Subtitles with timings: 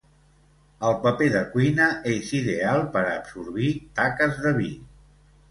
[0.87, 4.73] El paper de cuina és ideal per a absorbir taques de vi.